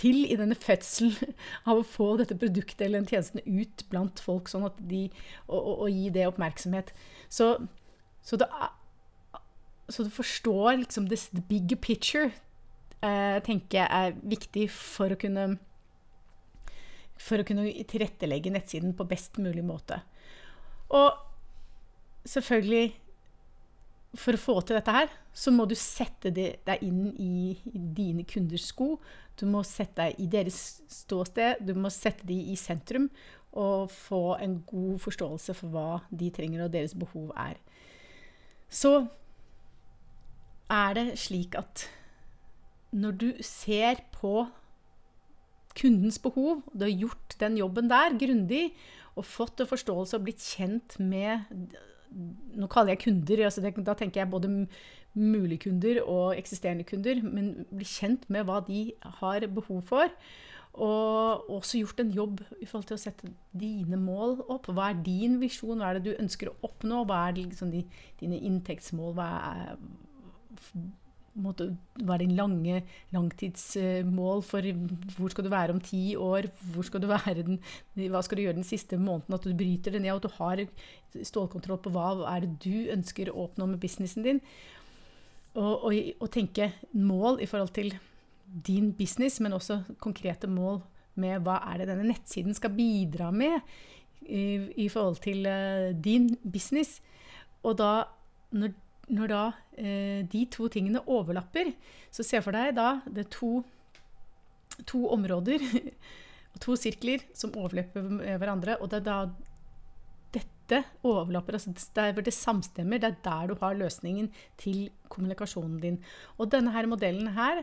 til 0.00 0.22
i 0.24 0.38
denne 0.40 0.56
fødselen 0.56 1.34
av 1.68 1.82
å 1.82 1.84
få 1.84 2.14
dette 2.22 2.38
produktet 2.40 2.86
eller 2.86 3.02
den 3.02 3.10
tjenesten 3.10 3.44
ut 3.44 3.84
blant 3.92 4.22
folk, 4.24 4.48
sånn 4.48 4.64
at 4.70 4.80
de, 4.88 5.02
og, 5.44 5.58
og, 5.58 5.74
og 5.74 5.92
gi 5.92 6.08
det 6.16 6.24
oppmerksomhet. 6.30 6.94
Så, 7.28 7.50
så, 8.24 8.40
da, 8.40 8.48
så 9.92 10.08
du 10.08 10.10
forstår 10.16 10.80
liksom 10.86 11.12
this, 11.12 11.28
the 11.28 11.76
picture, 11.76 12.32
eh, 13.04 13.38
tenker 13.44 13.82
jeg 13.82 13.88
er 13.92 14.16
viktig 14.24 14.70
for 14.72 15.12
å 15.12 15.20
kunne 15.20 15.50
for 17.20 17.40
å 17.40 17.46
kunne 17.46 17.68
tilrettelegge 17.88 18.52
nettsiden 18.54 18.94
på 18.96 19.06
best 19.08 19.38
mulig 19.42 19.64
måte. 19.66 20.00
Og 20.94 21.12
selvfølgelig 22.28 23.00
For 24.14 24.36
å 24.36 24.38
få 24.38 24.54
til 24.62 24.76
dette 24.78 24.92
her, 24.94 25.08
så 25.34 25.50
må 25.50 25.64
du 25.66 25.72
sette 25.74 26.30
deg 26.30 26.82
inn 26.86 27.08
i, 27.18 27.56
dine 27.66 28.22
kunders 28.22 28.68
sko. 28.70 29.00
Du 29.34 29.42
må 29.50 29.64
sette 29.66 30.04
deg 30.04 30.20
i 30.22 30.28
deres 30.30 30.58
ståsted, 30.86 31.64
du 31.66 31.72
må 31.74 31.90
sette 31.90 32.22
dem 32.22 32.52
i 32.52 32.54
sentrum 32.54 33.08
og 33.58 33.90
få 33.90 34.36
en 34.38 34.60
god 34.70 35.02
forståelse 35.02 35.56
for 35.58 35.74
hva 35.74 35.88
de 36.14 36.30
trenger 36.30 36.62
og 36.62 36.70
deres 36.76 36.94
behov 36.94 37.34
er. 37.34 37.58
Så 38.70 39.08
er 40.70 40.94
det 40.94 41.18
slik 41.18 41.58
at 41.58 41.88
når 42.94 43.18
du 43.18 43.28
ser 43.42 44.02
på 44.14 44.46
kundens 45.78 46.20
behov, 46.22 46.62
du 46.72 46.86
har 46.86 46.92
gjort 46.92 47.36
den 47.40 47.58
jobben 47.58 47.90
der 47.90 48.18
grundig, 48.20 48.68
og 49.14 49.26
fått 49.26 49.62
en 49.62 49.70
forståelse 49.70 50.18
og 50.18 50.26
blitt 50.26 50.42
kjent 50.42 50.98
med 50.98 51.44
nå 52.54 52.68
kaller 52.70 52.94
jeg 52.94 53.04
kunder, 53.08 53.44
altså 53.46 53.62
det, 53.62 53.74
da 53.86 53.94
tenker 53.98 54.22
jeg 54.22 54.30
både 54.30 54.50
mulige 55.14 55.64
kunder 55.68 56.00
og 56.02 56.38
eksisterende 56.38 56.86
kunder. 56.86 57.20
Men 57.22 57.52
bli 57.70 57.86
kjent 57.88 58.26
med 58.32 58.46
hva 58.48 58.60
de 58.66 58.88
har 59.20 59.46
behov 59.54 59.82
for. 59.88 60.10
Og 60.74 61.50
også 61.54 61.78
gjort 61.78 62.00
en 62.02 62.10
jobb 62.14 62.40
i 62.58 62.66
forhold 62.66 62.88
til 62.88 62.96
å 62.96 63.02
sette 63.04 63.30
dine 63.54 63.98
mål 64.00 64.40
opp. 64.50 64.66
Hva 64.74 64.90
er 64.90 65.04
din 65.06 65.38
visjon? 65.42 65.78
Hva 65.78 65.92
er 65.92 66.00
det 66.00 66.10
du 66.10 66.22
ønsker 66.22 66.50
å 66.50 66.56
oppnå? 66.66 67.04
Hva 67.06 67.28
er 67.28 67.38
liksom 67.38 67.70
de, 67.74 67.84
dine 68.22 68.40
inntektsmål? 68.50 69.14
Hva 69.18 69.28
er 69.52 69.78
hva 71.34 72.14
er 72.14 72.22
din 72.22 72.36
lange 72.38 72.82
langtidsmål 73.14 74.42
for 74.46 74.68
hvor 75.16 75.32
skal 75.32 75.46
du 75.46 75.50
være 75.50 75.74
om 75.74 75.80
ti 75.82 76.14
år? 76.14 76.46
Skal 76.86 77.02
den, 77.02 77.58
hva 77.98 78.22
skal 78.22 78.38
du 78.38 78.44
gjøre 78.44 78.58
den 78.60 78.66
siste 78.66 78.98
måneden? 78.98 79.34
At 79.34 79.46
du 79.46 79.56
bryter 79.56 79.96
det 79.96 80.02
ned, 80.04 80.12
og 80.14 80.22
at 80.22 80.28
du 80.28 80.36
har 80.38 81.24
stålkontroll 81.26 81.80
på 81.82 81.92
hva 81.94 82.12
er 82.36 82.46
det 82.46 82.54
du 82.62 82.92
ønsker 82.94 83.32
å 83.32 83.48
oppnå 83.48 83.66
med 83.72 83.82
businessen 83.82 84.26
din. 84.26 84.40
Og, 85.54 85.86
og, 85.86 85.94
og 86.20 86.30
tenke 86.34 86.72
mål 86.92 87.42
i 87.42 87.50
forhold 87.50 87.74
til 87.74 87.94
din 88.66 88.92
business, 88.94 89.40
men 89.40 89.56
også 89.56 89.82
konkrete 90.02 90.46
mål 90.50 90.82
med 91.18 91.42
hva 91.46 91.60
er 91.70 91.82
det 91.82 91.90
denne 91.90 92.06
nettsiden 92.08 92.54
skal 92.54 92.74
bidra 92.74 93.30
med 93.34 93.58
i, 94.22 94.70
i 94.84 94.88
forhold 94.90 95.20
til 95.24 95.46
uh, 95.46 95.90
din 96.04 96.30
business. 96.42 97.00
Og 97.62 97.78
da, 97.78 98.04
når 98.54 98.74
når 99.12 99.30
da 99.32 99.44
eh, 99.76 100.20
de 100.30 100.44
to 100.52 100.68
tingene 100.72 101.02
overlapper, 101.10 101.72
så 102.14 102.24
se 102.26 102.40
for 102.44 102.56
deg 102.56 102.74
da 102.78 102.98
det 103.06 103.26
er 103.26 103.32
to, 103.34 103.50
to 104.88 105.04
områder, 105.12 105.64
to 106.64 106.76
sirkler, 106.78 107.26
som 107.36 107.54
overlapper 107.58 108.38
hverandre. 108.38 108.78
Og 108.80 108.92
det 108.92 109.02
er 109.02 109.08
da 109.08 109.18
dette 110.64 110.80
overlapper, 111.04 111.58
altså 111.58 111.90
der 111.94 112.12
hvor 112.14 112.24
det 112.24 112.34
samstemmer, 112.34 112.98
det 112.98 113.10
er 113.10 113.16
der 113.24 113.50
du 113.50 113.54
har 113.60 113.76
løsningen 113.76 114.30
til 114.58 114.88
kommunikasjonen 115.12 115.80
din. 115.80 115.98
Og 116.38 116.50
denne 116.52 116.72
her 116.72 116.86
modellen 116.86 117.28
her, 117.36 117.62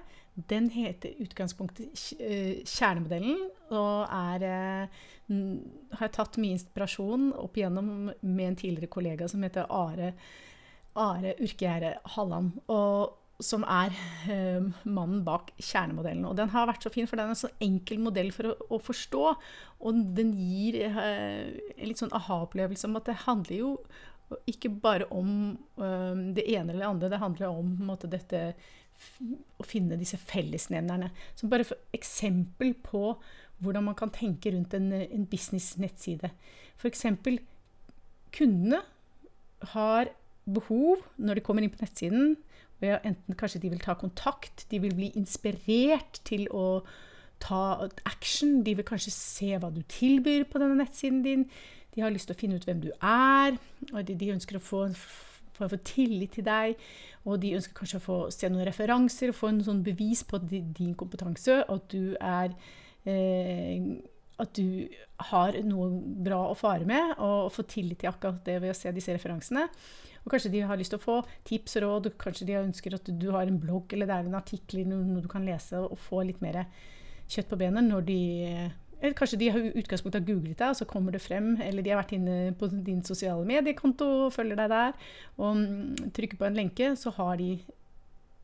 den 0.49 0.69
heter 0.71 1.17
utgangspunktet 1.19 2.13
eh, 2.19 2.61
kjernemodellen, 2.63 3.49
og 3.71 4.05
er, 4.05 4.45
eh, 4.45 5.41
har 5.97 6.13
tatt 6.13 6.37
mye 6.37 6.55
inspirasjon 6.59 7.31
opp 7.33 7.57
igjennom 7.57 8.11
med 8.21 8.45
en 8.47 8.55
tidligere 8.55 8.91
kollega 8.91 9.27
som 9.27 9.43
heter 9.43 9.67
Are 9.69 10.13
Are 10.99 11.35
Urkegjerde 11.39 11.95
Halland. 12.15 12.59
Og, 12.71 13.17
som 13.41 13.63
er 13.65 13.95
eh, 14.29 14.61
mannen 14.85 15.23
bak 15.25 15.49
kjernemodellen. 15.57 16.27
Og 16.29 16.37
den 16.37 16.51
har 16.53 16.67
vært 16.69 16.85
så 16.85 16.91
fin, 16.93 17.07
for 17.09 17.17
den 17.17 17.31
er 17.31 17.35
en 17.35 17.39
så 17.39 17.49
enkel 17.63 18.01
modell 18.03 18.29
for 18.35 18.51
å, 18.51 18.55
å 18.77 18.81
forstå. 18.81 19.23
Og 19.81 20.05
den 20.17 20.35
gir 20.37 20.77
eh, 20.85 21.49
en 21.77 21.89
litt 21.89 22.01
sånn 22.01 22.13
aha-opplevelse 22.17 22.89
om 22.89 22.99
at 23.01 23.09
det 23.09 23.23
handler 23.25 23.57
jo 23.57 23.73
ikke 24.47 24.71
bare 24.83 25.07
om 25.11 25.31
eh, 25.81 26.21
det 26.37 26.45
ene 26.53 26.71
eller 26.71 26.83
det 26.83 26.91
andre. 26.91 27.11
Det 27.13 27.23
handler 27.23 27.57
om 27.63 27.73
måte, 27.87 28.11
dette 28.11 28.51
å 29.57 29.65
finne 29.65 29.97
disse 29.97 30.19
fellesnevnerne. 30.21 31.09
Som 31.35 31.51
bare 31.51 31.65
for 31.67 31.79
eksempel 31.95 32.75
på 32.85 33.15
hvordan 33.61 33.85
man 33.89 33.97
kan 33.97 34.13
tenke 34.13 34.53
rundt 34.53 34.73
en, 34.77 34.89
en 34.93 35.27
business-nettside. 35.29 36.31
F.eks. 36.77 37.05
kundene 38.33 38.81
har 39.73 40.09
behov 40.45 41.03
når 41.17 41.37
de 41.37 41.45
kommer 41.45 41.63
inn 41.63 41.73
på 41.73 41.83
nettsiden. 41.83 42.35
og 42.81 43.07
Enten 43.07 43.37
kanskje 43.37 43.61
de 43.61 43.69
vil 43.69 43.81
ta 43.81 43.93
kontakt, 43.93 44.65
de 44.71 44.79
vil 44.81 44.95
bli 44.95 45.11
inspirert 45.15 46.21
til 46.25 46.47
å 46.49 46.81
ta 47.41 47.87
action. 48.05 48.61
De 48.65 48.75
vil 48.77 48.87
kanskje 48.87 49.13
se 49.13 49.51
hva 49.57 49.71
du 49.73 49.81
tilbyr 49.89 50.47
på 50.49 50.61
denne 50.61 50.79
nettsiden 50.81 51.21
din. 51.25 51.45
De 51.95 52.01
har 52.01 52.13
lyst 52.13 52.29
til 52.29 52.37
å 52.37 52.39
finne 52.39 52.57
ut 52.57 52.65
hvem 52.67 52.81
du 52.83 52.91
er. 53.01 53.57
og 53.91 54.05
De, 54.07 54.15
de 54.15 54.31
ønsker 54.33 54.57
å 54.57 54.63
få, 54.63 54.85
få, 54.95 55.67
få, 55.67 55.81
tillit 55.87 56.37
til 56.37 56.47
deg. 56.47 56.77
Og 57.25 57.41
de 57.41 57.55
ønsker 57.57 57.75
kanskje 57.77 57.99
å 57.99 58.05
få 58.05 58.19
se 58.33 58.49
noen 58.49 58.67
referanser 58.69 59.33
få 59.35 59.51
en 59.51 59.63
sånn 59.65 59.83
bevis 59.85 60.23
på 60.27 60.39
din 60.47 60.95
kompetanse. 60.97 61.61
At 61.67 61.89
du 61.91 62.15
er 62.17 62.55
eh, 63.05 63.99
at 64.41 64.53
du 64.57 64.87
har 65.31 65.57
noe 65.67 65.89
bra 66.25 66.43
å 66.49 66.57
fare 66.57 66.87
med, 66.87 67.15
og 67.21 67.51
få 67.55 67.65
tillit 67.69 68.01
til 68.01 68.11
akkurat 68.11 68.41
det 68.47 68.59
ved 68.63 68.73
å 68.73 68.77
se 68.77 68.93
disse 68.95 69.13
referansene. 69.15 69.67
Og 70.21 70.33
kanskje 70.33 70.51
de 70.53 70.63
har 70.69 70.77
lyst 70.77 70.93
til 70.93 71.01
å 71.01 71.05
få 71.05 71.17
tips 71.47 71.79
og 71.79 71.85
råd, 71.85 72.11
kanskje 72.21 72.47
de 72.49 72.59
ønsker 72.59 72.97
at 72.97 73.09
du 73.09 73.29
har 73.33 73.49
en 73.49 73.59
blogg 73.61 73.93
eller 73.93 74.09
det 74.09 74.17
er 74.17 74.29
en 74.29 74.37
artikkel 74.37 74.85
noe 74.89 75.23
du 75.23 75.29
kan 75.31 75.45
lese 75.47 75.81
og 75.81 75.97
få 76.09 76.21
litt 76.27 76.43
mer 76.43 76.63
kjøtt 77.31 77.49
på 77.49 77.57
benet 77.61 77.87
når 77.87 78.05
de 78.09 78.21
eller 79.01 79.17
kanskje 79.17 79.39
de 79.41 79.47
har 79.49 79.63
utgangspunkt 79.81 80.13
har 80.13 80.25
googlet 80.25 80.59
deg, 80.59 80.67
og 80.69 80.77
så 80.77 80.85
kommer 80.85 81.15
det 81.15 81.23
frem. 81.23 81.55
Eller 81.65 81.81
de 81.81 81.89
har 81.89 82.03
vært 82.03 82.13
inne 82.13 82.51
på 82.53 82.67
din 82.85 82.99
sosiale 83.01 83.41
mediekonto 83.49 84.05
og 84.27 84.33
følger 84.35 84.59
deg 84.59 84.69
der. 84.69 84.91
Og 85.41 85.55
mm, 85.57 86.11
trykker 86.13 86.37
på 86.37 86.45
en 86.45 86.59
lenke, 86.59 86.91
så 86.93 87.09
har 87.15 87.39
de 87.41 87.55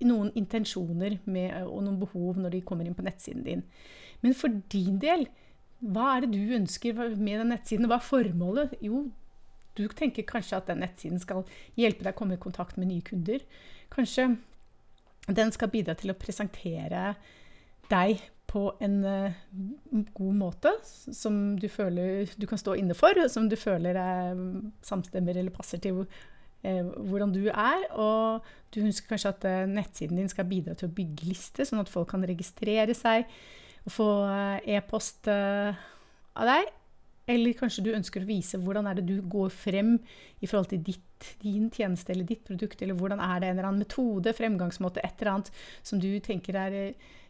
noen 0.10 0.32
intensjoner 0.38 1.20
med, 1.30 1.54
og 1.62 1.84
noen 1.86 2.00
behov 2.02 2.42
når 2.42 2.56
de 2.56 2.64
kommer 2.66 2.90
inn 2.90 2.98
på 2.98 3.06
nettsiden 3.06 3.46
din. 3.46 3.62
Men 4.26 4.34
for 4.38 4.58
din 4.74 4.98
del, 5.02 5.28
hva 5.80 6.16
er 6.16 6.26
det 6.26 6.34
du 6.34 6.56
ønsker 6.58 6.98
med 6.98 7.42
den 7.42 7.52
nettsiden? 7.54 7.88
Hva 7.90 8.00
er 8.00 8.06
formålet? 8.06 8.78
Jo, 8.82 9.06
du 9.78 9.86
tenker 9.94 10.26
kanskje 10.26 10.58
at 10.58 10.70
den 10.72 10.82
nettsiden 10.82 11.22
skal 11.22 11.44
hjelpe 11.78 12.06
deg 12.06 12.16
å 12.16 12.18
komme 12.18 12.38
i 12.38 12.42
kontakt 12.42 12.80
med 12.82 12.90
nye 12.90 13.06
kunder. 13.06 13.44
Kanskje 13.94 14.32
den 15.28 15.54
skal 15.54 15.70
bidra 15.70 15.94
til 16.00 16.14
å 16.14 16.18
presentere 16.18 17.12
deg 17.92 18.24
på 18.48 18.64
en 18.84 18.96
uh, 19.04 19.36
god 20.16 20.38
måte 20.40 20.72
som 20.86 21.58
du 21.60 21.68
føler 21.70 22.32
du 22.40 22.48
kan 22.48 22.60
stå 22.60 22.78
inne 22.80 22.96
for, 22.96 23.20
som 23.30 23.50
du 23.52 23.58
føler 23.60 24.00
er 24.00 24.40
samstemmer 24.88 25.36
eller 25.36 25.54
passer 25.54 25.84
til 25.84 26.06
uh, 26.08 26.84
hvordan 26.98 27.36
du 27.36 27.44
er. 27.52 27.86
Og 27.94 28.48
du 28.74 28.82
ønsker 28.82 29.14
kanskje 29.14 29.36
at 29.36 29.48
nettsiden 29.70 30.18
din 30.18 30.32
skal 30.32 30.50
bidra 30.50 30.74
til 30.80 30.90
å 30.90 30.96
bygge 30.98 31.30
lister, 31.30 31.68
sånn 31.68 31.84
at 31.84 31.92
folk 31.92 32.10
kan 32.16 32.26
registrere 32.26 32.98
seg 32.98 33.30
og 33.88 33.94
få 33.94 34.10
e-post 34.68 35.30
av 35.32 36.44
deg. 36.50 36.74
Eller 37.28 37.58
kanskje 37.60 37.84
du 37.84 37.90
ønsker 37.92 38.24
å 38.24 38.30
vise 38.30 38.60
hvordan 38.62 38.88
er 38.88 39.00
det 39.00 39.08
du 39.10 39.18
går 39.28 39.52
frem 39.52 39.98
i 40.40 40.48
forhold 40.48 40.70
til 40.72 40.80
ditt, 40.86 41.32
din 41.42 41.68
tjeneste 41.74 42.14
eller 42.14 42.28
ditt 42.28 42.46
produkt, 42.48 42.82
eller 42.82 42.96
hvordan 42.96 43.20
er 43.20 43.42
det 43.42 43.50
en 43.50 43.58
eller 43.58 43.68
annen 43.68 43.84
metode, 43.84 44.32
fremgangsmåte, 44.38 45.04
et 45.04 45.20
eller 45.20 45.34
annet 45.34 45.52
som 45.84 46.00
du 46.00 46.08
tenker 46.24 46.56
er 46.56 46.78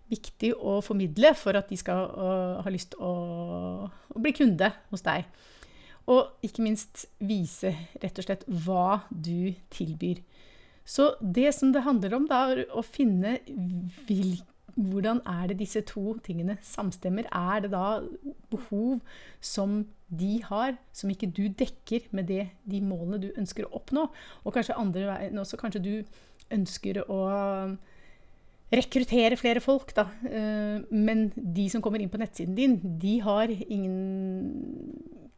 viktig 0.08 0.54
å 0.56 0.78
formidle 0.86 1.34
for 1.36 1.58
at 1.58 1.72
de 1.72 1.80
skal 1.80 2.06
uh, 2.14 2.60
ha 2.64 2.72
lyst 2.72 2.94
å, 3.02 3.12
å, 3.90 4.20
bli 4.22 4.34
kunde 4.38 4.70
hos 4.92 5.04
deg. 5.08 5.26
Og 6.08 6.46
ikke 6.46 6.64
minst 6.64 7.08
vise 7.18 7.74
rett 8.00 8.22
og 8.22 8.28
slett 8.28 8.46
hva 8.48 9.02
du 9.10 9.52
tilbyr. 9.74 10.22
Så 10.88 11.10
det 11.20 11.50
som 11.58 11.74
det 11.76 11.84
handler 11.84 12.16
om, 12.16 12.30
da, 12.30 12.46
er 12.54 12.64
å 12.72 12.86
finne 12.86 13.40
hvil, 14.08 14.38
hvordan 14.78 15.20
er 15.26 15.50
det 15.50 15.58
disse 15.62 15.82
to 15.90 16.16
tingene 16.26 16.58
samstemmer. 16.62 17.28
Er 17.34 17.66
det 17.66 17.72
da 17.74 18.00
behov 18.52 19.02
som 19.42 19.82
de 20.08 20.38
har, 20.46 20.78
som 20.94 21.12
ikke 21.12 21.32
du 21.34 21.48
dekker 21.50 22.08
med 22.16 22.30
det, 22.30 22.48
de 22.70 22.82
målene 22.86 23.20
du 23.22 23.32
ønsker 23.34 23.66
å 23.66 23.74
oppnå? 23.82 24.08
Og 24.46 24.54
kanskje 24.56 24.78
andre 24.78 25.08
veien 25.10 25.42
også, 25.42 25.60
kanskje 25.60 25.84
du 25.84 25.94
ønsker 26.54 27.02
å 27.10 27.22
rekruttere 28.68 29.38
flere 29.40 29.64
folk, 29.64 29.94
da. 29.96 30.08
Eh, 30.28 30.84
men 30.92 31.30
de 31.36 31.68
som 31.72 31.84
kommer 31.84 32.04
inn 32.04 32.12
på 32.12 32.20
nettsiden 32.22 32.56
din, 32.58 32.78
de 33.00 33.18
har 33.24 33.52
ingen, 33.52 33.98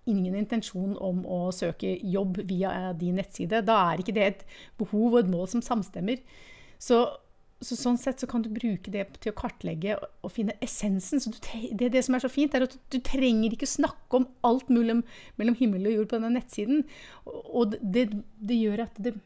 ingen 0.09 0.37
intensjon 0.39 0.97
om 0.97 1.21
å 1.29 1.41
søke 1.55 1.95
jobb 2.09 2.41
via 2.49 2.91
din 2.97 3.19
nettside. 3.21 3.63
Da 3.65 3.77
er 3.91 4.01
ikke 4.01 4.17
det 4.17 4.27
et 4.27 4.45
behov 4.81 5.13
og 5.13 5.19
et 5.23 5.31
mål 5.31 5.49
som 5.53 5.65
samstemmer. 5.65 6.21
Så, 6.81 7.03
så 7.59 7.75
sånn 7.75 7.97
sett 7.99 8.21
så 8.21 8.27
kan 8.29 8.43
du 8.43 8.49
bruke 8.53 8.91
det 8.93 9.05
til 9.19 9.33
å 9.33 9.37
kartlegge 9.37 9.97
og 9.99 10.31
finne 10.31 10.55
essensen. 10.63 11.19
Så 11.19 11.33
det, 11.35 11.89
det, 11.91 12.03
som 12.05 12.15
er 12.15 12.23
så 12.23 12.31
fint, 12.31 12.53
er 12.55 12.63
at 12.63 12.77
du 12.93 12.99
trenger 13.03 13.55
ikke 13.55 13.67
snakke 13.67 14.21
om 14.21 14.29
alt 14.47 14.71
mulig 14.71 15.01
mellom 15.39 15.57
himmel 15.59 15.89
og 15.89 15.97
jord 15.97 16.11
på 16.11 16.19
denne 16.19 16.37
nettsiden. 16.37 16.85
Og 17.27 17.75
det, 17.81 18.07
det 18.39 18.61
gjør 18.61 18.85
at 18.85 19.01
det 19.03 19.17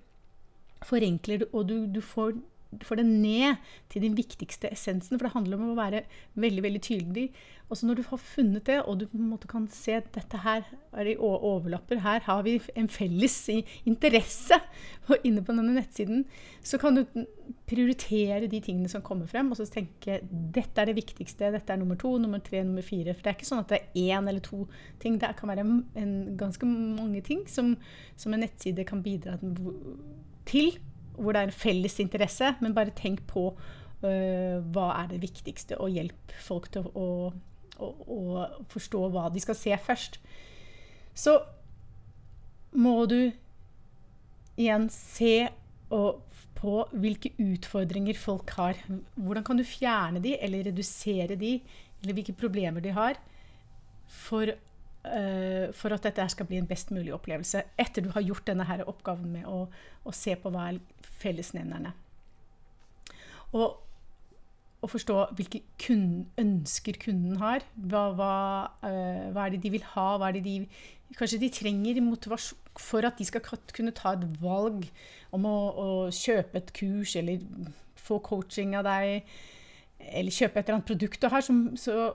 forenkler, 0.84 1.46
og 1.54 1.70
du, 1.70 1.78
du 1.88 2.02
får 2.04 2.34
får 2.82 3.02
det 3.02 3.06
ned 3.08 3.74
til 3.94 4.06
den 4.06 4.16
viktigste 4.18 4.72
essensen. 4.74 5.18
For 5.18 5.28
det 5.28 5.36
handler 5.36 5.60
om 5.60 5.74
å 5.74 5.80
være 5.80 6.06
veldig 6.40 6.64
veldig 6.66 6.82
tydelig. 6.84 7.28
Og 7.74 7.78
så 7.80 7.88
når 7.88 8.00
du 8.00 8.04
har 8.06 8.20
funnet 8.22 8.66
det, 8.68 8.76
og 8.86 9.00
du 9.00 9.08
på 9.10 9.18
en 9.18 9.30
måte 9.32 9.50
kan 9.50 9.64
se 9.72 9.96
at 9.98 10.10
dette 10.14 10.38
her 10.44 10.66
er 10.94 11.08
det 11.08 11.16
overlapper, 11.18 12.04
her 12.04 12.22
har 12.28 12.44
vi 12.46 12.60
en 12.78 12.90
felles 12.92 13.38
interesse 13.50 14.60
og 15.08 15.26
inne 15.26 15.42
på 15.42 15.56
denne 15.56 15.74
nettsiden, 15.80 16.22
så 16.62 16.78
kan 16.78 17.00
du 17.00 17.02
prioritere 17.66 18.46
de 18.52 18.62
tingene 18.62 18.92
som 18.92 19.02
kommer 19.02 19.26
frem, 19.32 19.50
og 19.50 19.58
så 19.58 19.66
tenke 19.72 20.20
dette 20.30 20.84
er 20.84 20.92
det 20.92 20.98
viktigste, 21.00 21.50
dette 21.56 21.74
er 21.74 21.82
nummer 21.82 21.98
to, 22.00 22.14
nummer 22.22 22.44
tre, 22.46 22.62
nummer 22.68 22.86
fire. 22.86 23.16
For 23.16 23.26
det 23.26 23.34
er 23.34 23.40
ikke 23.40 23.50
sånn 23.50 23.64
at 23.64 23.74
det 23.74 23.82
er 23.82 24.18
én 24.20 24.30
eller 24.30 24.44
to 24.46 24.68
ting. 25.02 25.18
Det 25.18 25.34
kan 25.40 25.50
være 25.50 25.66
en, 25.66 26.16
ganske 26.38 26.68
mange 26.70 27.24
ting 27.26 27.46
som, 27.50 27.74
som 28.20 28.36
en 28.36 28.46
nettside 28.46 28.86
kan 28.86 29.02
bidra 29.02 29.40
til 30.46 30.76
hvor 31.18 31.34
det 31.34 31.42
er 31.42 31.50
en 31.50 31.56
felles 31.56 32.00
interesse, 32.02 32.54
men 32.62 32.76
bare 32.76 32.96
tenk 32.98 33.24
på 33.30 33.50
uh, 33.54 34.58
hva 34.74 34.88
er 35.02 35.12
det 35.14 35.22
viktigste, 35.24 35.78
og 35.82 35.94
hjelp 35.94 36.36
folk 36.44 36.70
til 36.74 36.90
å, 36.94 37.08
å, 37.78 37.90
å, 37.90 38.20
forstå 38.74 39.04
hva 39.14 39.28
de 39.34 39.44
skal 39.44 39.58
se 39.60 39.78
først. 39.88 40.20
Så 41.14 41.38
må 42.74 43.04
du 43.10 43.20
igjen 44.58 44.90
se 44.94 45.36
på 46.64 46.76
hvilke 46.98 47.34
utfordringer 47.42 48.18
folk 48.18 48.54
har. 48.58 48.80
Hvordan 49.14 49.46
kan 49.46 49.60
du 49.60 49.66
fjerne 49.68 50.22
de, 50.24 50.38
eller 50.42 50.70
redusere 50.70 51.38
de, 51.38 51.58
eller 52.02 52.18
hvilke 52.18 52.36
problemer 52.38 52.82
de 52.84 52.94
har, 52.96 53.20
for 54.10 54.56
for 55.76 55.92
at 55.92 56.06
dette 56.06 56.24
skal 56.32 56.48
bli 56.48 56.58
en 56.62 56.68
best 56.70 56.94
mulig 56.96 57.12
opplevelse. 57.12 57.60
Etter 57.80 58.06
du 58.06 58.12
har 58.16 58.24
gjort 58.24 58.48
denne 58.48 58.64
her 58.70 58.86
oppgaven 58.88 59.34
med 59.34 59.48
å, 59.50 59.66
å 60.08 60.14
se 60.16 60.38
på 60.40 60.52
hva 60.54 60.70
er 60.72 60.80
fellesnevnerne. 61.20 61.92
Og 63.54 63.84
å 64.84 64.90
forstå 64.92 65.20
hvilke 65.38 65.62
kun, 65.80 66.26
ønsker 66.40 66.98
kunden 67.02 67.40
har. 67.42 67.64
Hva, 67.76 68.04
hva, 68.18 68.34
uh, 68.84 69.30
hva, 69.32 69.46
er 69.46 69.56
det 69.56 69.64
de 69.64 69.72
vil 69.78 69.88
ha? 69.94 70.10
Hva 70.20 70.30
er 70.30 70.38
det 70.38 70.44
de, 70.48 70.58
kanskje 71.18 71.40
de 71.46 71.52
trenger 71.54 72.02
motivasjon 72.04 72.60
for 72.82 73.06
at 73.06 73.20
de 73.20 73.28
skal 73.28 73.44
kunne 73.70 73.94
ta 73.96 74.16
et 74.18 74.26
valg 74.42 74.88
om 75.36 75.44
å, 75.46 75.58
å 75.78 75.88
kjøpe 76.14 76.58
et 76.58 76.72
kurs 76.76 77.14
eller 77.20 77.44
få 78.04 78.18
coaching 78.26 78.74
av 78.80 78.88
deg 78.88 79.28
eller 80.12 80.34
kjøpe 80.34 80.60
et 80.60 80.68
eller 80.68 80.80
annet 80.80 80.90
produkt 80.90 81.22
du 81.22 81.30
har, 81.32 81.46
så 81.80 82.14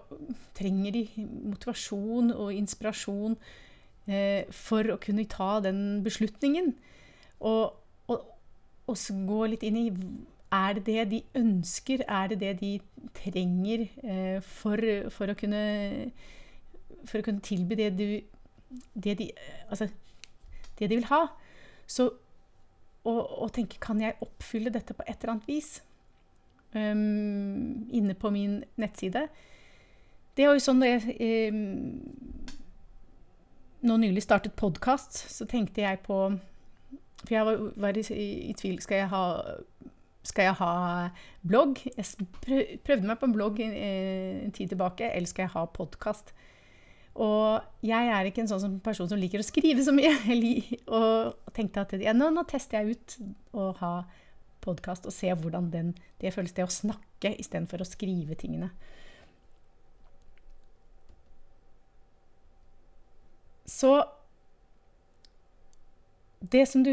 trenger 0.58 0.94
de 0.94 1.04
motivasjon 1.48 2.32
og 2.34 2.54
inspirasjon 2.54 3.36
eh, 4.08 4.48
for 4.54 4.92
å 4.92 4.98
kunne 5.02 5.26
ta 5.30 5.58
den 5.64 6.02
beslutningen. 6.06 6.74
Og, 7.38 7.78
og, 8.10 8.26
og 8.88 9.06
gå 9.28 9.40
litt 9.52 9.64
inn 9.66 9.80
i 9.80 9.86
er 10.52 10.78
det 10.78 10.84
det 10.86 11.10
de 11.10 11.22
ønsker? 11.36 12.04
Er 12.08 12.30
det 12.32 12.40
det 12.40 12.54
de 12.60 12.72
trenger 13.14 13.86
eh, 14.02 14.38
for, 14.40 14.80
for, 15.12 15.28
å 15.28 15.36
kunne, 15.36 16.12
for, 17.04 17.20
å 17.20 17.26
kunne 17.26 17.44
tilby 17.44 17.76
det, 17.76 17.90
du, 17.98 18.06
det, 18.94 19.18
de, 19.20 19.28
altså, 19.68 19.90
det 20.78 20.88
de 20.88 20.96
vil 20.96 21.10
ha? 21.12 21.26
Så 21.88 22.10
å 23.08 23.46
tenke 23.54 23.78
kan 23.80 24.00
jeg 24.02 24.18
oppfylle 24.24 24.72
dette 24.72 24.92
på 24.96 25.04
et 25.06 25.16
eller 25.16 25.36
annet 25.36 25.48
vis? 25.48 25.78
Um, 26.74 27.88
inne 27.90 28.16
på 28.18 28.30
min 28.34 28.60
nettside. 28.80 29.28
Det 30.36 30.44
er 30.44 30.54
jo 30.54 30.62
sånn 30.62 30.82
når 30.82 30.94
jeg 30.94 31.52
um, 31.52 31.62
nå 33.86 33.96
nylig 34.02 34.24
startet 34.24 34.56
podkast, 34.58 35.20
så 35.30 35.46
tenkte 35.46 35.84
jeg 35.84 36.00
på 36.06 36.18
For 37.24 37.34
jeg 37.34 37.46
var, 37.46 37.62
var 37.76 37.98
i, 37.98 38.04
i, 38.50 38.52
tvil 38.58 38.78
skal 38.82 39.02
jeg, 39.02 39.08
ha, 39.12 39.22
skal 40.26 40.48
jeg 40.48 40.58
ha 40.60 40.72
blogg. 41.46 41.80
Jeg 41.96 42.28
prøvde 42.86 43.06
meg 43.06 43.18
på 43.18 43.26
en 43.26 43.34
blogg 43.34 43.60
en, 43.62 43.74
en 43.74 44.54
tid 44.54 44.70
tilbake. 44.74 45.10
Eller 45.10 45.30
skal 45.30 45.46
jeg 45.46 45.54
ha 45.56 45.64
podkast? 45.66 46.30
Og 47.18 47.58
jeg 47.82 48.10
er 48.14 48.28
ikke 48.28 48.44
en 48.44 48.50
sånn 48.50 48.78
person 48.84 49.10
som 49.10 49.18
liker 49.18 49.42
å 49.42 49.46
skrive 49.46 49.82
så 49.82 49.94
mye. 49.94 50.14
Og 50.98 51.52
tenkte 51.56 51.82
at 51.82 51.96
ja, 51.98 52.14
nå, 52.14 52.30
nå, 52.34 52.46
tester 52.50 52.82
jeg 52.82 52.98
ut 52.98 53.18
å 53.58 53.72
ha 53.80 53.92
podkast 54.68 55.08
og 55.08 55.16
se 55.16 55.32
hvordan 55.32 55.72
den, 55.72 55.92
det 56.20 56.34
føles, 56.36 56.54
det 56.54 56.68
å 56.68 56.72
snakke 56.72 57.34
istedenfor 57.40 57.82
å 57.82 57.88
skrive 57.88 58.36
tingene. 58.38 58.70
Så 63.68 63.92
det 66.40 66.66
som 66.68 66.84
du 66.86 66.92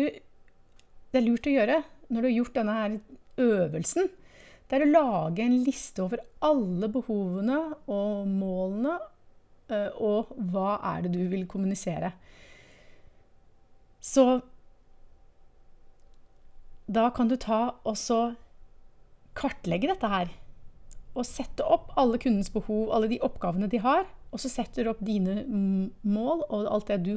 Det 1.12 1.22
er 1.22 1.30
lurt 1.30 1.48
å 1.48 1.54
gjøre 1.54 1.84
når 2.12 2.22
du 2.22 2.28
har 2.28 2.36
gjort 2.36 2.58
denne 2.58 2.74
her 2.76 2.96
øvelsen, 3.40 4.10
det 4.68 4.76
er 4.78 4.84
å 4.84 4.90
lage 4.92 5.46
en 5.46 5.56
liste 5.64 6.04
over 6.04 6.20
alle 6.44 6.90
behovene 6.92 7.60
og 7.88 8.28
målene, 8.30 8.98
eh, 9.72 9.96
og 9.96 10.34
hva 10.52 10.76
er 10.92 11.06
det 11.06 11.14
du 11.16 11.24
vil 11.32 11.48
kommunisere. 11.50 12.12
Så 14.04 14.26
da 16.86 17.10
kan 17.14 17.30
du 17.30 17.38
ta 17.42 17.76
og 17.84 17.96
så 17.98 18.36
kartlegge 19.38 19.90
dette 19.92 20.10
her. 20.10 20.32
Og 21.16 21.28
sette 21.28 21.64
opp 21.64 21.94
alle 22.00 22.20
kundens 22.22 22.52
behov, 22.54 22.92
alle 22.94 23.10
de 23.12 23.22
oppgavene 23.24 23.70
de 23.72 23.80
har. 23.84 24.06
Og 24.36 24.42
så 24.42 24.52
setter 24.52 24.84
du 24.84 24.92
opp 24.92 25.04
dine 25.06 25.44
mål 26.04 26.44
og 26.50 26.68
alt 26.68 26.92
det 26.92 27.02
du 27.06 27.14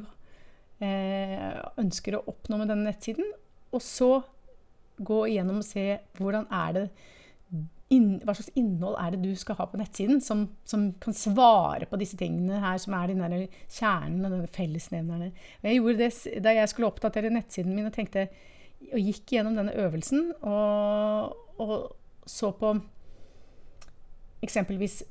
eh, 0.85 1.55
ønsker 1.81 2.17
å 2.17 2.25
oppnå 2.31 2.61
med 2.61 2.71
denne 2.71 2.89
nettsiden. 2.89 3.27
Og 3.75 3.83
så 3.85 4.13
gå 4.99 5.23
igjennom 5.29 5.61
og 5.61 5.67
se 5.67 5.99
det 6.19 6.85
inn, 7.89 8.19
hva 8.21 8.35
slags 8.37 8.53
innhold 8.59 8.99
er 9.01 9.15
det 9.15 9.23
du 9.23 9.39
skal 9.39 9.57
ha 9.59 9.67
på 9.71 9.79
nettsiden 9.81 10.21
som, 10.21 10.45
som 10.69 10.91
kan 11.01 11.17
svare 11.17 11.89
på 11.89 11.99
disse 12.01 12.19
tingene 12.21 12.61
her, 12.61 12.77
som 12.83 12.97
er 12.99 13.11
den 13.11 13.23
kjernen 13.73 14.27
og 14.27 14.35
denne 14.35 14.51
fellesnevnerne. 14.53 15.31
Jeg 15.65 15.79
gjorde 15.79 16.03
det 16.03 16.43
da 16.45 16.55
jeg 16.59 16.73
skulle 16.73 16.91
oppdatere 16.91 17.33
nettsiden 17.33 17.75
min 17.77 17.89
og 17.89 17.95
tenkte 17.97 18.27
og 18.89 18.99
gikk 19.03 19.35
gjennom 19.35 19.57
denne 19.59 19.75
øvelsen 19.77 20.33
og, 20.47 21.37
og 21.59 21.73
så 22.29 22.51
på 22.57 22.75
eksempelvis 24.45 25.03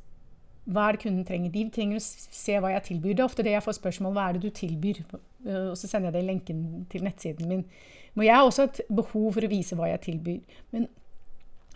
hva 0.68 0.90
er 0.90 0.98
det 0.98 1.04
kunden 1.06 1.24
trenger? 1.28 1.52
De 1.54 1.64
trenger 1.72 2.00
å 2.00 2.04
se 2.04 2.58
hva 2.60 2.74
jeg 2.74 2.84
tilbyr. 2.90 3.14
Det 3.16 3.22
er 3.24 3.30
ofte 3.30 3.44
det 3.46 3.54
jeg 3.54 3.64
får 3.64 3.78
spørsmål 3.78 4.16
hva 4.18 4.26
er 4.28 4.36
det 4.36 4.42
du 4.44 4.50
tilbyr. 4.52 5.00
Og 5.48 5.78
så 5.80 5.88
sender 5.88 6.10
jeg 6.10 6.16
det 6.18 6.24
i 6.26 6.28
lenken 6.28 6.64
til 6.92 7.06
nettsiden 7.08 7.48
min. 7.48 7.62
Men 8.18 8.28
jeg 8.28 8.36
har 8.36 8.48
også 8.48 8.66
et 8.68 8.82
behov 8.92 9.30
for 9.38 9.48
å 9.48 9.52
vise 9.52 9.78
hva 9.80 9.88
jeg 9.94 10.02
tilbyr. 10.10 10.58
Men 10.76 10.90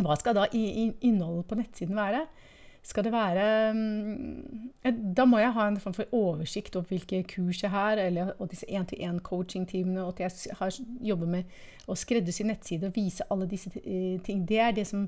hva 0.04 0.18
skal 0.20 0.36
da 0.36 0.50
innholdet 0.52 1.48
på 1.48 1.60
nettsiden 1.62 1.96
være? 1.96 2.26
Skal 2.82 3.06
det 3.06 3.12
være 3.14 3.74
mm, 3.74 4.94
Da 5.16 5.26
må 5.30 5.38
jeg 5.38 5.54
ha 5.54 5.68
en 5.70 5.80
form 5.80 5.94
for 5.94 6.16
oversikt 6.18 6.76
over 6.76 6.90
hvilke 6.90 7.22
kurs 7.30 7.62
jeg 7.62 7.70
har, 7.70 8.00
eller, 8.02 8.34
og 8.40 8.50
disse 8.50 8.66
én-til-én-coaching-teamene, 8.66 10.02
og 10.02 10.20
at 10.20 10.48
jeg 10.48 10.56
har, 10.58 10.80
jobber 11.02 11.30
med 11.30 11.60
å 11.88 11.98
skreddersy 11.98 12.48
nettside 12.48 12.90
og 12.90 12.98
vise 12.98 13.28
alle 13.30 13.46
disse 13.50 13.70
eh, 13.84 14.18
ting. 14.26 14.42
Det 14.50 14.58
er 14.60 14.74
det 14.74 14.88
som 14.90 15.06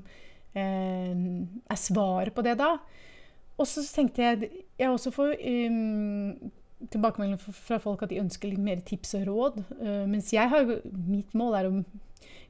eh, 0.54 1.14
er 1.66 1.80
svaret 1.80 2.34
på 2.34 2.44
det 2.46 2.54
da. 2.62 2.76
Og 3.58 3.66
så 3.70 3.82
tenkte 3.86 4.22
jeg 4.22 4.50
Jeg 4.78 4.90
også 4.90 5.12
får 5.14 5.34
um, 5.70 6.50
tilbakemelding 6.90 7.38
fra 7.38 7.78
folk 7.78 8.02
at 8.02 8.10
de 8.10 8.18
ønsker 8.22 8.50
litt 8.50 8.62
mer 8.62 8.82
tips 8.86 9.14
og 9.18 9.26
råd. 9.28 9.60
Uh, 9.80 10.04
mens 10.10 10.32
jeg 10.34 10.50
har, 10.50 10.76
mitt 10.84 11.34
mål 11.34 11.58
er 11.58 11.68
å 11.70 11.82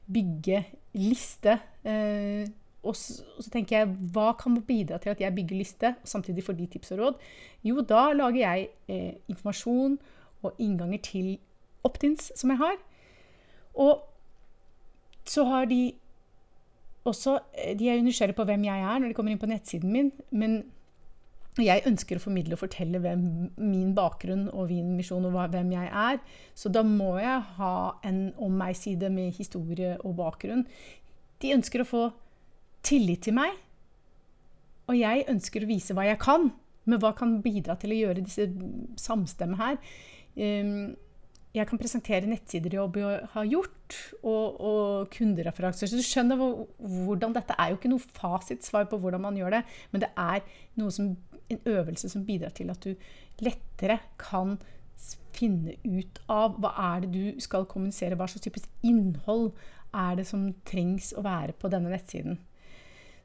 bygge 0.05 0.63
liste. 0.97 1.59
Uh, 1.85 2.45
og 2.85 2.95
så, 2.95 3.23
og 3.37 3.43
så, 3.43 3.49
tenker 3.53 3.77
jeg 3.79 3.93
hva 4.13 4.31
kan 4.39 4.55
bidra 4.67 4.99
til 5.01 5.13
at 5.15 5.21
jeg 5.21 5.35
bygger 5.35 5.57
liste, 5.57 5.93
og 6.01 6.07
samtidig 6.07 6.43
får 6.45 6.57
de 6.59 6.67
tips 6.75 6.93
og 6.95 7.01
råd? 7.01 7.19
Jo, 7.65 7.81
da 7.81 8.07
lager 8.13 8.41
jeg 8.41 8.67
eh, 8.87 9.13
informasjon 9.31 9.97
og 10.45 10.61
innganger 10.61 11.01
til 11.03 11.31
opt-ins 11.85 12.31
som 12.37 12.53
jeg 12.53 12.61
har. 12.61 12.77
Og 13.73 14.05
så 15.25 15.43
har 15.49 15.65
de 15.65 15.93
også 17.05 17.39
De 17.77 17.89
er 17.89 18.01
nysgjerrige 18.01 18.33
på 18.33 18.43
hvem 18.49 18.63
jeg 18.65 18.81
er 18.81 18.99
når 18.99 19.11
de 19.11 19.13
kommer 19.13 19.33
inn 19.33 19.41
på 19.41 19.49
nettsiden 19.49 19.91
min. 19.93 20.11
men 20.31 20.63
jeg 21.61 21.85
ønsker 21.87 22.19
å 22.19 22.23
formidle 22.23 22.57
og 22.57 22.65
fortelle 22.65 22.99
hvem 22.99 23.21
min 23.61 23.93
bakgrunn 23.95 24.49
og 24.51 24.73
min 24.73 24.89
misjon 24.97 25.23
og 25.29 25.37
hvem 25.53 25.71
jeg 25.71 25.87
er. 25.87 26.17
Så 26.51 26.67
da 26.67 26.83
må 26.83 27.13
jeg 27.21 27.45
ha 27.59 27.75
en 28.03 28.33
om 28.43 28.57
meg-side 28.59 29.07
med 29.13 29.31
historie 29.37 29.93
og 30.01 30.17
bakgrunn. 30.19 30.65
De 31.39 31.53
ønsker 31.55 31.83
å 31.83 31.87
få 31.87 32.03
tillit 32.85 33.25
til 33.25 33.35
meg, 33.37 33.55
og 34.85 34.97
jeg 34.99 35.25
ønsker 35.31 35.65
å 35.65 35.69
vise 35.69 35.95
hva 35.97 36.05
jeg 36.05 36.21
kan. 36.21 36.51
Men 36.85 37.01
hva 37.01 37.15
kan 37.17 37.39
bidra 37.41 37.73
til 37.81 37.95
å 37.95 37.97
gjøre 37.97 38.21
disse 38.21 38.45
samstemmene 39.01 39.57
her? 39.57 39.79
Um, 40.37 40.93
jeg 41.55 41.69
kan 41.69 41.79
presentere 41.79 42.27
nettsider 42.27 42.73
jeg 42.75 43.19
har 43.31 43.47
gjort, 43.47 43.97
og, 44.21 44.59
og 44.59 45.13
kundereferanser. 45.15 45.87
Så 45.87 45.97
du 45.97 46.05
skjønner 46.05 46.37
hvordan 46.37 47.35
dette 47.35 47.55
er 47.57 47.71
jo 47.71 47.79
ikke 47.79 47.91
noe 47.93 48.15
fasitsvar 48.19 48.89
på 48.91 48.99
hvordan 49.01 49.23
man 49.23 49.39
gjør 49.39 49.57
det, 49.57 49.61
men 49.93 50.03
det 50.03 50.11
er 50.19 50.43
som 50.91 51.13
en 51.53 51.61
øvelse 51.69 52.09
som 52.11 52.25
bidrar 52.27 52.51
til 52.57 52.73
at 52.73 52.83
du 52.83 52.95
lettere 53.45 53.99
kan 54.19 54.57
finne 55.35 55.75
ut 55.83 56.19
av 56.31 56.57
hva 56.63 56.71
er 56.95 57.05
det 57.05 57.11
du 57.13 57.41
skal 57.43 57.67
kommunisere, 57.69 58.17
hva 58.17 58.27
slags 58.31 58.45
type 58.45 58.63
innhold 58.87 59.51
er 59.95 60.19
det 60.19 60.27
som 60.27 60.49
trengs 60.67 61.13
å 61.15 61.23
være 61.25 61.55
på 61.59 61.71
denne 61.71 61.91
nettsiden. 61.93 62.39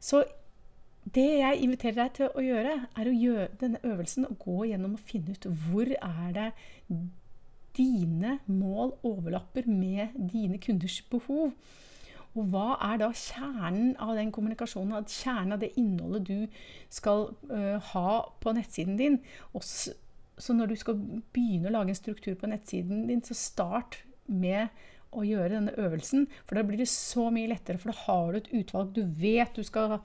Så 0.01 0.25
det 1.15 1.29
jeg 1.41 1.63
inviterer 1.65 1.97
deg 2.03 2.13
til 2.17 2.35
å 2.37 2.45
gjøre, 2.45 2.75
er 2.99 3.09
å 3.09 3.17
gjøre 3.17 3.49
denne 3.61 3.81
øvelsen 3.87 4.29
og 4.29 4.39
gå 4.43 4.65
gjennom 4.71 4.97
og 4.97 5.05
finne 5.05 5.35
ut 5.37 5.49
hvor 5.65 5.91
er 5.97 6.33
det 6.37 6.51
dine 7.77 8.39
mål 8.47 8.97
overlapper 9.07 9.69
med 9.71 10.17
dine 10.33 10.59
kunders 10.63 11.01
behov. 11.11 11.55
Og 12.39 12.47
hva 12.53 12.77
er 12.93 13.01
da 13.01 13.09
kjernen 13.17 13.97
av 13.99 14.15
den 14.19 14.31
kommunikasjonen, 14.35 15.09
kjernen 15.11 15.57
av 15.57 15.65
det 15.65 15.73
innholdet 15.81 16.29
du 16.29 16.61
skal 16.93 17.33
uh, 17.51 17.81
ha 17.91 18.13
på 18.43 18.55
nettsiden 18.55 19.01
din? 19.01 19.19
Og 19.53 19.65
så, 19.67 19.97
så 20.39 20.55
når 20.55 20.71
du 20.71 20.77
skal 20.79 21.01
begynne 21.35 21.73
å 21.73 21.75
lage 21.75 21.95
en 21.95 21.99
struktur 21.99 22.37
på 22.39 22.51
nettsiden 22.51 23.09
din, 23.11 23.25
så 23.27 23.35
start 23.35 24.05
med 24.31 24.71
å 25.11 25.25
gjøre 25.27 25.55
denne 25.57 25.77
øvelsen. 25.81 26.27
For 26.47 26.59
da 26.59 26.65
blir 26.67 26.81
det 26.83 26.91
så 26.93 27.29
mye 27.35 27.51
lettere, 27.51 27.81
for 27.81 27.93
da 27.93 28.05
har 28.07 28.33
du 28.33 28.41
et 28.41 28.53
utvalg. 28.63 28.93
Du 28.97 29.05
vet 29.21 29.55
du 29.57 29.65
skal 29.67 30.01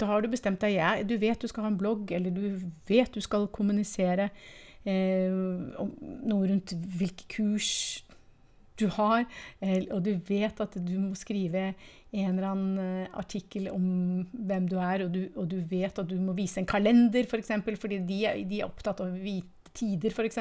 Da 0.00 0.06
har 0.08 0.22
du 0.22 0.28
bestemt 0.32 0.58
deg. 0.60 0.72
Ja, 0.74 0.96
du 1.04 1.14
vet 1.20 1.38
du 1.38 1.46
skal 1.46 1.66
ha 1.66 1.70
en 1.70 1.78
blogg, 1.78 2.10
eller 2.10 2.30
du 2.30 2.58
vet 2.88 3.12
du 3.12 3.20
skal 3.22 3.46
kommunisere 3.54 4.30
eh, 4.84 5.30
noe 5.30 6.48
rundt 6.48 6.72
hvilke 6.96 7.28
kurs 7.30 8.02
du 8.80 8.88
har, 8.96 9.26
eh, 9.60 9.84
og 9.92 10.02
du 10.06 10.14
vet 10.28 10.60
at 10.64 10.76
du 10.80 10.94
må 10.98 11.12
skrive 11.18 11.72
en 12.12 12.28
eller 12.32 12.48
annen 12.48 12.78
eh, 12.82 13.18
artikkel 13.20 13.68
om 13.72 13.86
hvem 14.32 14.68
du 14.70 14.76
er, 14.80 15.06
og 15.06 15.12
du, 15.14 15.22
og 15.36 15.48
du 15.52 15.58
vet 15.70 15.98
at 15.98 16.08
du 16.08 16.16
må 16.20 16.34
vise 16.36 16.60
en 16.60 16.68
kalender, 16.68 17.28
f.eks., 17.28 17.52
for 17.62 17.84
fordi 17.86 18.00
de, 18.08 18.22
de, 18.48 18.60
er 18.60 18.68
opptatt 18.68 19.04
av 19.04 19.12
å 19.12 19.22
vite 19.22 19.61
tider, 19.74 20.14
f.eks., 20.14 20.38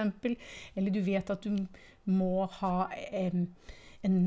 eller 0.76 0.94
du 0.94 1.02
vet 1.06 1.30
at 1.34 1.44
du 1.46 1.66
må 2.12 2.46
ha 2.60 2.88
en, 3.12 3.50
en 4.08 4.18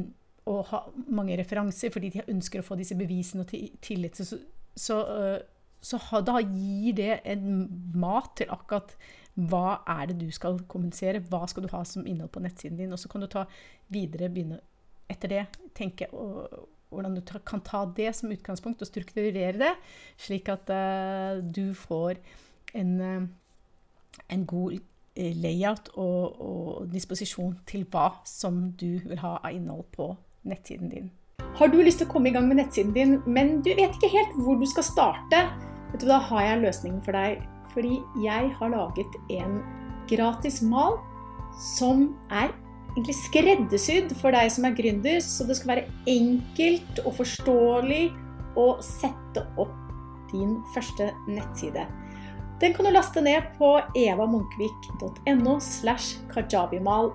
og 0.50 0.66
ha 0.68 0.82
mange 1.08 1.36
referanser 1.40 1.92
fordi 1.92 2.10
de 2.14 2.24
ønsker 2.28 2.60
å 2.60 2.66
få 2.66 2.76
disse 2.76 2.96
bevisene 2.98 3.46
og 3.46 3.52
tillit. 3.84 4.18
Så, 4.20 4.38
så, 4.76 4.98
eh, 5.14 5.38
så, 5.80 6.00
da 6.24 6.36
gir 6.42 6.98
det 6.98 7.22
en 7.32 7.64
mat 7.96 8.34
til 8.40 8.52
akkurat 8.52 8.92
hva 9.34 9.80
er 9.96 10.10
det 10.10 10.20
du 10.20 10.28
skal 10.34 10.60
kommunisere? 10.70 11.22
Hva 11.30 11.42
skal 11.50 11.64
du 11.64 11.72
ha 11.72 11.80
som 11.88 12.04
innhold 12.06 12.30
på 12.34 12.44
nettsiden 12.44 12.78
din? 12.78 12.92
Og 12.94 13.00
så 13.00 13.10
kan 13.10 13.24
du 13.24 13.28
ta 13.30 13.46
videre, 13.92 14.30
begynne 14.30 14.60
etter 15.10 15.32
det, 15.32 15.42
tenke 15.76 16.06
og, 16.14 16.68
hvordan 16.94 17.16
du 17.16 17.22
ta, 17.26 17.40
kan 17.42 17.62
ta 17.64 17.82
det 17.96 18.12
som 18.14 18.30
utgangspunkt 18.32 18.84
og 18.84 18.88
strukturere 18.88 19.56
det, 19.58 19.72
slik 20.20 20.48
at 20.52 20.70
uh, 20.70 21.40
du 21.42 21.74
får 21.76 22.20
en, 22.78 22.92
uh, 23.00 24.20
en 24.30 24.44
god 24.46 24.78
layout 25.16 25.90
og, 25.94 26.40
og, 26.40 26.86
disposisjon 26.92 27.58
til 27.68 27.84
hva 27.90 28.10
som 28.26 28.72
du 28.80 28.98
vil 29.04 29.20
ha 29.22 29.36
av 29.40 29.54
innhold 29.54 29.86
på 29.94 30.08
nettsiden 30.48 30.90
din. 30.90 31.10
Har 31.54 31.70
du 31.70 31.78
lyst 31.78 32.00
til 32.02 32.08
å 32.08 32.12
komme 32.12 32.30
i 32.30 32.34
gang 32.34 32.48
med 32.48 32.58
nettsiden 32.58 32.92
din, 32.94 33.16
men 33.26 33.60
du 33.62 33.70
vet 33.74 33.94
ikke 33.94 34.10
helt 34.10 34.34
hvor 34.42 34.58
du 34.58 34.66
skal 34.66 34.86
starte? 34.86 35.44
Vet 35.92 36.02
du, 36.02 36.08
Da 36.10 36.18
har 36.18 36.42
jeg 36.42 36.64
løsningen 36.66 37.02
for 37.06 37.14
deg 37.14 37.42
fordi 37.74 37.98
jeg 38.22 38.52
har 38.54 38.70
laget 38.70 39.16
en 39.34 39.58
gratis 40.06 40.60
mal 40.62 41.00
som 41.58 42.12
er 42.30 42.52
egentlig 42.94 43.16
skreddersydd 43.18 44.12
for 44.20 44.34
deg 44.34 44.50
som 44.54 44.68
er 44.68 44.76
gründer, 44.78 45.18
så 45.22 45.46
det 45.46 45.56
skal 45.58 45.72
være 45.72 45.88
enkelt 46.10 47.02
og 47.02 47.16
forståelig 47.18 48.04
å 48.58 48.68
sette 48.82 49.42
opp 49.58 49.74
din 50.30 50.60
første 50.74 51.10
nettside. 51.26 51.86
Den 52.62 52.74
kan 52.74 52.86
du 52.86 52.92
laste 52.94 53.20
ned 53.24 53.48
på 53.58 53.72
evamunkvik.no 53.98 55.54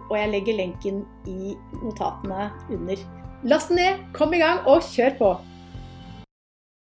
og 0.09 0.17
jeg 0.17 0.31
legger 0.33 0.57
lenken 0.59 1.05
i 1.27 1.55
notatene 1.79 2.49
under. 2.69 3.05
Last 3.47 3.71
den 3.71 3.79
ned, 3.79 4.01
kom 4.13 4.35
i 4.35 4.41
gang 4.41 4.67
og 4.67 4.83
kjør 4.83 5.15
på! 5.19 5.31